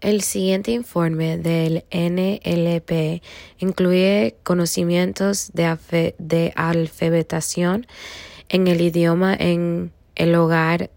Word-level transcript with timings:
El 0.00 0.22
siguiente 0.22 0.72
informe 0.72 1.38
del 1.38 1.84
NLP 1.90 3.22
incluye 3.58 4.36
conocimientos 4.42 5.50
de, 5.52 6.14
de, 6.18 6.52
alfabetación 6.56 7.86
en 8.48 8.66
el 8.66 8.80
idioma 8.80 9.34
en 9.34 9.92
el 10.16 10.34
hogar, 10.34 10.90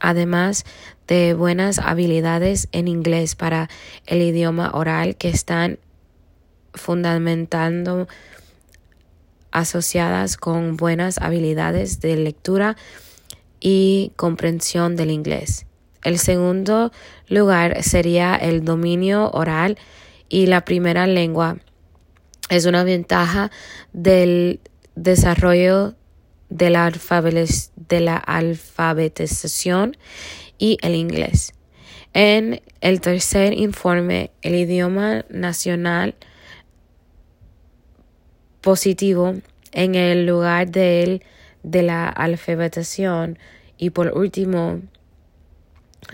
además 0.00 0.64
de 1.06 1.34
buenas 1.34 1.78
habilidades 1.78 2.68
en 2.72 2.88
inglés 2.88 3.34
para 3.34 3.68
el 4.06 4.22
idioma 4.22 4.70
oral 4.74 5.16
que 5.16 5.28
están 5.28 5.78
fundamentando 6.74 8.08
asociadas 9.50 10.36
con 10.36 10.76
buenas 10.76 11.18
habilidades 11.18 12.00
de 12.00 12.16
lectura 12.16 12.76
y 13.60 14.12
comprensión 14.16 14.96
del 14.96 15.10
inglés. 15.10 15.67
El 16.02 16.18
segundo 16.18 16.92
lugar 17.28 17.82
sería 17.82 18.36
el 18.36 18.64
dominio 18.64 19.30
oral 19.32 19.78
y 20.28 20.46
la 20.46 20.64
primera 20.64 21.06
lengua. 21.06 21.58
Es 22.50 22.66
una 22.66 22.84
ventaja 22.84 23.50
del 23.92 24.60
desarrollo 24.94 25.94
de 26.48 26.70
la, 26.70 26.90
de 26.90 28.00
la 28.00 28.16
alfabetización 28.16 29.96
y 30.58 30.78
el 30.82 30.94
inglés. 30.94 31.52
En 32.14 32.62
el 32.80 33.00
tercer 33.00 33.52
informe, 33.52 34.30
el 34.42 34.54
idioma 34.54 35.24
nacional 35.28 36.14
positivo 38.60 39.34
en 39.72 39.94
el 39.94 40.26
lugar 40.26 40.70
de, 40.70 41.22
de 41.62 41.82
la 41.82 42.08
alfabetización 42.08 43.38
y 43.76 43.90
por 43.90 44.16
último 44.16 44.80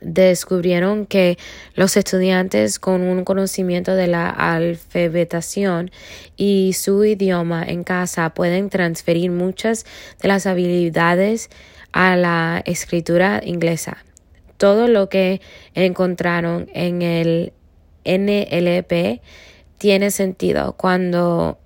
descubrieron 0.02 1.06
que 1.06 1.38
los 1.74 1.96
estudiantes 1.96 2.78
con 2.78 3.02
un 3.02 3.24
conocimiento 3.24 3.94
de 3.94 4.06
la 4.06 4.28
alfabetización 4.30 5.90
y 6.36 6.72
su 6.72 7.04
idioma 7.04 7.64
en 7.64 7.84
casa 7.84 8.34
pueden 8.34 8.70
transferir 8.70 9.30
muchas 9.30 9.84
de 10.20 10.28
las 10.28 10.46
habilidades 10.46 11.50
a 11.92 12.16
la 12.16 12.62
escritura 12.64 13.40
inglesa. 13.44 13.98
Todo 14.56 14.88
lo 14.88 15.08
que 15.08 15.40
encontraron 15.74 16.68
en 16.74 17.02
el 17.02 17.52
NLP 18.04 19.20
tiene 19.78 20.10
sentido 20.10 20.74
cuando 20.76 21.58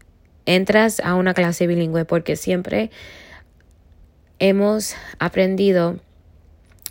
entras 0.46 1.00
a 1.00 1.14
una 1.14 1.34
clase 1.34 1.66
bilingüe 1.66 2.05
porque 2.05 2.36
siempre 2.36 2.91
hemos 4.39 4.94
aprendido 5.19 5.98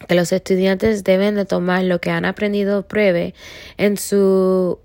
que 0.08 0.16
los 0.16 0.32
estudiantes 0.32 1.04
deben 1.04 1.36
de 1.36 1.46
tomar 1.46 1.84
lo 1.84 2.00
que 2.00 2.12
han 2.12 2.26
aprendido 2.26 2.88
pruebe 2.88 3.34
en 3.78 3.98
su 3.98 4.80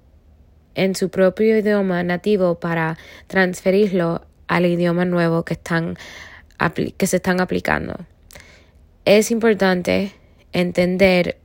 en 0.75 0.95
su 0.95 1.11
propio 1.11 1.59
idioma 1.59 2.03
nativo 2.03 2.59
para 2.59 2.97
transferirlo 3.27 4.23
al 4.49 4.67
idioma 4.67 5.05
nuevo 5.05 5.45
que 5.45 5.55
están 5.55 5.97
que 6.97 7.07
se 7.07 7.17
están 7.17 7.41
aplicando. 7.41 7.97
Es 9.05 9.31
importante 9.31 10.13
entender 10.53 11.37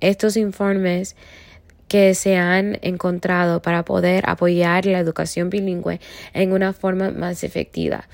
estos 0.00 0.36
informes 0.36 1.14
que 1.88 2.14
se 2.14 2.36
han 2.36 2.78
encontrado 2.80 3.60
para 3.60 3.84
poder 3.84 4.24
apoyar 4.26 4.86
la 4.86 4.98
educación 4.98 5.50
bilingüe 5.50 6.00
en 6.32 6.52
una 6.52 6.72
forma 6.72 7.10
más 7.10 7.44
efectiva. 7.44 8.08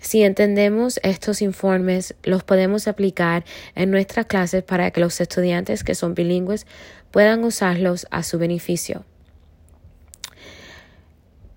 Si 0.00 0.22
entendemos 0.22 0.98
estos 1.02 1.42
informes, 1.42 2.14
los 2.22 2.42
podemos 2.42 2.88
aplicar 2.88 3.44
en 3.74 3.90
nuestras 3.90 4.26
clases 4.26 4.62
para 4.64 4.90
que 4.90 5.00
los 5.00 5.20
estudiantes 5.20 5.84
que 5.84 5.94
son 5.94 6.14
bilingües 6.14 6.66
puedan 7.10 7.44
usarlos 7.44 8.06
a 8.10 8.22
su 8.22 8.38
beneficio. 8.38 9.04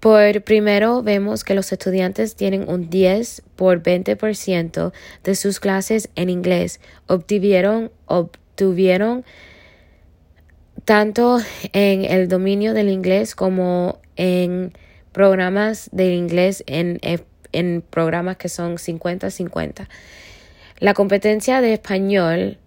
Por 0.02 0.44
primero, 0.44 1.02
vemos 1.02 1.46
que 1.46 1.56
los 1.56 1.72
estudiantes 1.72 2.36
tienen 2.36 2.68
un 2.68 2.90
10 2.90 3.44
por 3.56 3.82
20% 3.82 4.92
de 5.24 5.36
sus 5.36 5.62
clases 5.62 6.10
en 6.16 6.30
inglés. 6.30 6.82
Obtuvieron, 7.08 7.90
obtuvieron 8.08 9.24
tanto 10.84 11.40
en 11.72 12.04
el 12.04 12.28
dominio 12.28 12.74
del 12.74 12.90
inglés 12.90 13.34
como 13.34 14.02
en 14.18 14.74
programas 15.14 15.90
de 15.94 16.16
inglés 16.16 16.66
en 16.68 17.00
en 17.54 17.82
programas 17.90 18.38
que 18.38 18.50
son 18.50 18.76
50-50. 18.76 19.88
La 20.80 20.94
competencia 20.94 21.62
de 21.62 21.74
español 21.74 22.58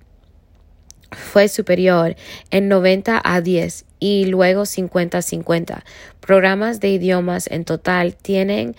fue 1.12 1.48
superior 1.48 2.16
en 2.50 2.69
90 2.69 3.20
a 3.22 3.41
10 3.41 3.84
y 3.98 4.24
luego 4.24 4.62
50-50. 4.62 5.82
Programas 6.20 6.80
de 6.80 6.88
idiomas 6.88 7.47
en 7.48 7.64
total 7.64 8.16
tienen 8.16 8.74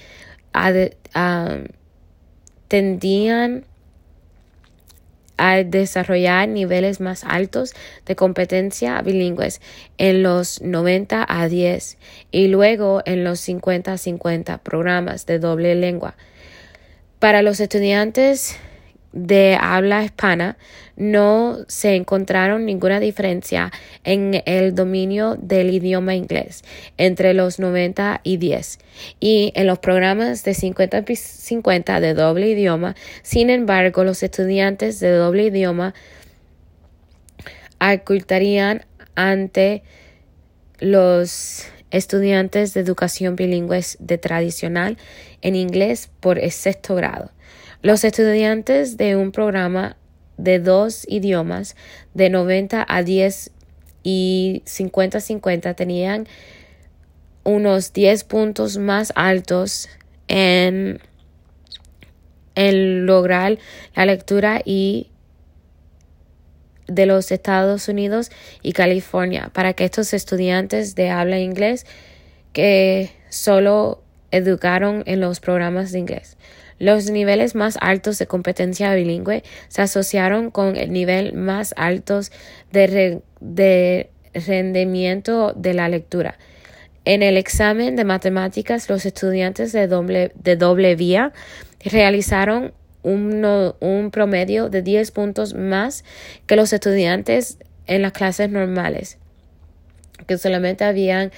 tendían 2.68 3.66
a 5.38 5.64
desarrollar 5.64 6.48
niveles 6.48 7.00
más 7.00 7.24
altos 7.24 7.74
de 8.06 8.16
competencia 8.16 9.02
bilingües 9.02 9.62
en 9.98 10.24
los 10.24 10.62
90 10.62 11.26
a 11.28 11.48
10 11.48 11.98
y 12.32 12.48
luego 12.48 13.02
en 13.06 13.24
los 13.24 13.40
50 13.40 13.94
a 13.94 13.98
50 13.98 14.58
programas 14.60 15.26
de 15.26 15.40
doble 15.40 15.76
lengua. 15.76 16.16
Para 17.20 17.42
los 17.42 17.60
estudiantes 17.60 18.58
de 19.14 19.58
habla 19.60 20.04
hispana 20.04 20.58
no 20.96 21.60
se 21.68 21.96
encontraron 21.96 22.66
ninguna 22.66 23.00
diferencia 23.00 23.72
en 24.04 24.42
el 24.46 24.76
dominio 24.76 25.36
del 25.40 25.74
idioma 25.74 26.16
inglés 26.16 26.64
entre 26.98 27.34
los 27.34 27.60
90 27.60 28.22
y 28.24 28.38
10 28.38 28.80
y 29.20 29.52
en 29.56 29.68
los 29.68 29.80
programas 29.80 30.44
de 30.44 30.52
50-50 30.52 32.00
de 32.00 32.14
doble 32.14 32.50
idioma. 32.50 32.96
Sin 33.22 33.50
embargo, 33.50 34.04
los 34.04 34.24
estudiantes 34.24 35.00
de 35.00 35.12
doble 35.12 35.46
idioma 35.46 35.94
ocultarían 37.80 38.86
ante 39.16 39.84
los 40.80 41.66
estudiantes 41.92 42.74
de 42.74 42.82
educación 42.82 43.36
bilingüe 43.36 43.82
de 44.00 44.18
tradicional 44.18 44.98
en 45.42 45.56
inglés 45.56 46.10
por 46.20 46.40
el 46.40 46.52
sexto 46.52 46.96
grado. 46.96 47.32
Los 47.82 48.04
estudiantes 48.04 48.98
de 48.98 49.16
un 49.16 49.32
programa 49.32 49.98
de 50.38 50.60
dos 50.60 51.06
idiomas 51.08 51.76
de 52.14 52.30
90 52.30 52.86
a 52.88 53.04
10 53.04 53.52
y 54.04 54.64
50-50 54.66 55.76
tenían 55.76 56.28
unos 57.44 57.94
10 57.94 58.24
puntos 58.26 58.78
más 58.78 59.12
altos 59.16 59.90
en, 60.28 61.00
en 62.56 63.06
lograr 63.06 63.58
la 63.96 64.06
lectura 64.06 64.62
y 64.64 65.12
de 66.88 67.06
los 67.06 67.32
Estados 67.32 67.88
Unidos 67.88 68.32
y 68.64 68.74
California. 68.74 69.50
Para 69.54 69.74
que 69.74 69.86
estos 69.86 70.14
estudiantes 70.14 70.96
de 70.96 71.10
habla 71.10 71.40
inglés 71.40 71.86
que 72.54 73.12
solo 73.30 74.04
educaron 74.32 75.04
en 75.06 75.20
los 75.20 75.40
programas 75.40 75.92
de 75.92 76.00
inglés. 76.00 76.38
Los 76.80 77.10
niveles 77.10 77.56
más 77.56 77.78
altos 77.82 78.20
de 78.20 78.28
competencia 78.28 78.94
bilingüe 78.94 79.44
se 79.68 79.82
asociaron 79.82 80.52
con 80.52 80.76
el 80.76 80.92
nivel 80.92 81.34
más 81.34 81.74
altos 81.76 82.32
de, 82.72 83.22
rendimiento 84.34 85.54
de 85.54 85.74
la 85.74 85.90
lectura. 85.90 86.38
En 87.04 87.24
el 87.24 87.38
examen 87.38 87.96
de 87.96 88.04
matemáticas, 88.04 88.90
los 88.90 89.06
estudiantes 89.06 89.72
de 89.72 89.88
doble, 89.88 90.96
vía 90.96 91.34
realizaron 91.84 92.74
un, 93.02 93.74
un 93.80 94.12
promedio 94.12 94.70
de 94.70 94.82
10 94.82 95.12
puntos 95.12 95.54
más 95.56 96.04
que 96.46 96.58
los 96.58 96.74
estudiantes 96.74 97.58
en 97.88 98.02
las 98.02 98.12
clases 98.12 98.52
normales, 98.52 99.18
que 100.28 100.38
solamente 100.38 100.84
habían 100.84 101.32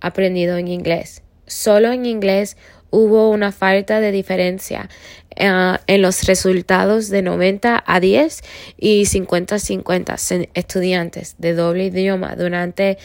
aprendido 0.00 0.58
en 0.58 0.68
inglés. 0.68 1.22
Solo 1.46 1.92
en 1.92 2.06
inglés 2.06 2.56
hubo 2.90 3.30
una 3.30 3.52
falta 3.52 4.00
de 4.00 4.12
diferencia 4.12 4.88
eh, 5.34 5.76
en 5.86 6.02
los 6.02 6.24
resultados 6.24 7.08
de 7.08 7.22
90 7.22 7.82
a 7.86 8.00
10 8.00 8.42
y 8.78 9.06
50 9.06 9.54
a 9.54 9.58
50 9.58 10.16
estudiantes 10.54 11.36
de 11.38 11.54
doble 11.54 11.86
idioma 11.86 12.36
durante, 12.36 12.98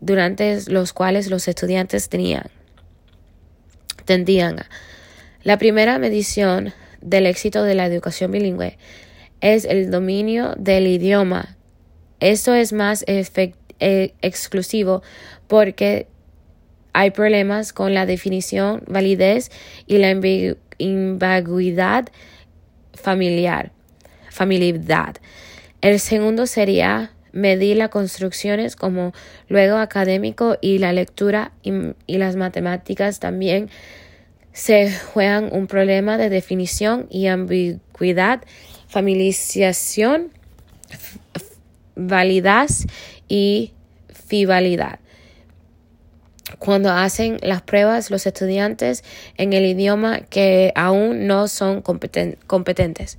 durante 0.00 0.58
los 0.68 0.92
cuales 0.92 1.28
los 1.28 1.48
estudiantes 1.48 2.08
tenían 2.08 2.50
tendían 4.04 4.64
la 5.42 5.58
primera 5.58 5.98
medición 5.98 6.72
del 7.00 7.26
éxito 7.26 7.62
de 7.62 7.74
la 7.74 7.86
educación 7.86 8.32
bilingüe 8.32 8.76
es 9.40 9.64
el 9.64 9.90
dominio 9.90 10.54
del 10.58 10.86
idioma. 10.86 11.56
Esto 12.20 12.54
es 12.54 12.72
más 12.72 13.04
eh, 13.06 14.14
exclusivo 14.20 15.02
porque 15.46 16.08
hay 16.92 17.10
problemas 17.10 17.72
con 17.72 17.94
la 17.94 18.06
definición, 18.06 18.82
validez 18.86 19.50
y 19.86 19.98
la 19.98 20.10
ambigüedad 20.10 22.08
familiar, 22.94 23.72
familiaridad. 24.30 25.16
El 25.80 26.00
segundo 26.00 26.46
sería 26.46 27.12
medir 27.32 27.76
las 27.76 27.90
construcciones 27.90 28.76
como 28.76 29.12
luego 29.48 29.76
académico 29.76 30.58
y 30.60 30.78
la 30.78 30.92
lectura 30.92 31.52
y, 31.62 31.94
las 32.18 32.36
matemáticas 32.36 33.20
también 33.20 33.70
se 34.52 34.92
juegan 34.92 35.50
un 35.52 35.66
problema 35.66 36.18
de 36.18 36.30
definición 36.30 37.06
y 37.10 37.26
ambigüedad, 37.26 38.42
familiarización, 38.88 40.32
validez 41.94 42.86
y 43.28 43.72
fiabilidad. 44.12 44.98
Cuando 46.58 46.90
hacen 46.90 47.38
las 47.42 47.62
pruebas 47.62 48.10
los 48.10 48.26
estudiantes 48.26 49.04
en 49.36 49.52
el 49.52 49.66
idioma 49.66 50.20
que 50.20 50.72
aún 50.74 51.26
no 51.26 51.46
son 51.48 51.82
competentes. 51.82 53.18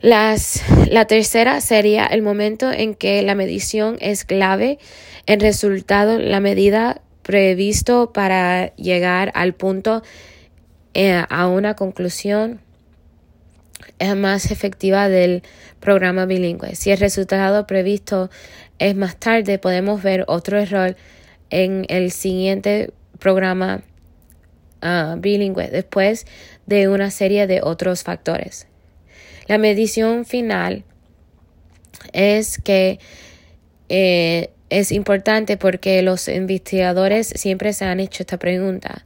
Las, 0.00 0.62
la 0.90 1.06
tercera 1.06 1.60
sería 1.60 2.06
el 2.06 2.22
momento 2.22 2.70
en 2.70 2.94
que 2.94 3.22
la 3.22 3.34
medición 3.34 3.96
es 4.00 4.24
clave. 4.24 4.78
En 5.26 5.40
resultado, 5.40 6.18
la 6.18 6.40
medida 6.40 7.00
previsto 7.22 8.12
para 8.12 8.74
llegar 8.76 9.32
al 9.34 9.54
punto 9.54 10.02
eh, 10.92 11.24
a 11.28 11.46
una 11.48 11.74
conclusión 11.74 12.60
es 13.98 14.14
más 14.14 14.50
efectiva 14.50 15.08
del 15.08 15.42
programa 15.80 16.26
bilingüe. 16.26 16.74
Si 16.74 16.90
el 16.90 16.98
resultado 16.98 17.66
previsto 17.66 18.30
es 18.78 18.94
más 18.94 19.16
tarde, 19.16 19.58
podemos 19.58 20.02
ver 20.02 20.24
otro 20.28 20.58
error 20.58 20.96
en 21.54 21.86
el 21.88 22.10
siguiente 22.10 22.90
programa 23.20 23.84
ah, 24.82 25.14
bilingüe 25.18 25.68
después 25.68 26.26
de 26.66 26.88
una 26.88 27.12
serie 27.12 27.46
de 27.46 27.60
otros 27.62 28.02
factores. 28.02 28.66
La 29.46 29.56
medición 29.56 30.24
final 30.24 30.82
es 32.12 32.58
que 32.58 32.98
eh, 33.88 34.50
es 34.68 34.90
importante 34.90 35.56
porque 35.56 36.02
los 36.02 36.26
investigadores 36.26 37.28
siempre 37.28 37.72
se 37.72 37.84
han 37.84 38.00
hecho 38.00 38.24
esta 38.24 38.38
pregunta. 38.38 39.04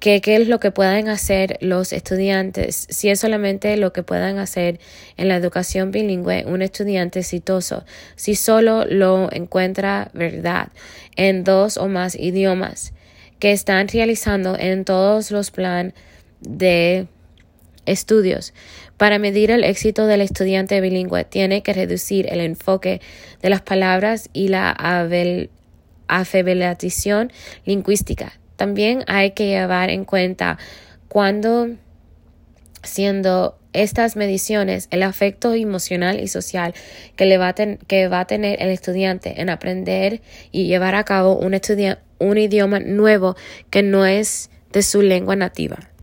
¿Qué, 0.00 0.20
¿Qué 0.20 0.36
es 0.36 0.48
lo 0.48 0.58
que 0.58 0.70
pueden 0.70 1.08
hacer 1.08 1.58
los 1.60 1.92
estudiantes? 1.92 2.86
Si 2.88 3.08
es 3.10 3.20
solamente 3.20 3.76
lo 3.76 3.92
que 3.92 4.02
puedan 4.02 4.38
hacer 4.38 4.80
en 5.16 5.28
la 5.28 5.36
educación 5.36 5.90
bilingüe 5.90 6.44
un 6.46 6.62
estudiante 6.62 7.20
exitoso, 7.20 7.84
si 8.16 8.34
solo 8.34 8.84
lo 8.86 9.30
encuentra 9.32 10.10
verdad 10.14 10.68
en 11.16 11.44
dos 11.44 11.76
o 11.76 11.88
más 11.88 12.14
idiomas 12.14 12.94
que 13.38 13.52
están 13.52 13.88
realizando 13.88 14.56
en 14.58 14.84
todos 14.84 15.30
los 15.30 15.50
planes 15.50 15.94
de 16.40 17.06
estudios. 17.86 18.54
Para 18.96 19.18
medir 19.18 19.50
el 19.50 19.64
éxito 19.64 20.06
del 20.06 20.20
estudiante 20.20 20.80
bilingüe, 20.80 21.24
tiene 21.24 21.62
que 21.62 21.72
reducir 21.72 22.32
el 22.32 22.40
enfoque 22.40 23.00
de 23.42 23.50
las 23.50 23.62
palabras 23.62 24.30
y 24.32 24.48
la 24.48 24.70
afebelación 26.06 27.32
lingüística. 27.64 28.32
También 28.62 29.02
hay 29.08 29.32
que 29.32 29.48
llevar 29.48 29.90
en 29.90 30.04
cuenta 30.04 30.56
cuando 31.08 31.70
siendo 32.84 33.58
estas 33.72 34.14
mediciones 34.14 34.86
el 34.92 35.02
afecto 35.02 35.52
emocional 35.52 36.20
y 36.20 36.28
social 36.28 36.72
que, 37.16 37.24
le 37.24 37.38
va, 37.38 37.48
a 37.48 37.54
que 37.54 38.06
va 38.06 38.20
a 38.20 38.26
tener 38.28 38.62
el 38.62 38.68
estudiante 38.68 39.40
en 39.40 39.50
aprender 39.50 40.22
y 40.52 40.68
llevar 40.68 40.94
a 40.94 41.02
cabo 41.02 41.34
un, 41.34 41.60
un 42.20 42.38
idioma 42.38 42.78
nuevo 42.78 43.34
que 43.68 43.82
no 43.82 44.06
es 44.06 44.48
de 44.70 44.82
su 44.82 45.02
lengua 45.02 45.34
nativa. 45.34 45.91